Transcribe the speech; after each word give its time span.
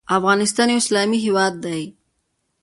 افغانستان 0.17 0.67
یو 0.69 0.77
اسلامي 0.81 1.17
هیواد 1.25 1.53
دی. 1.65 1.83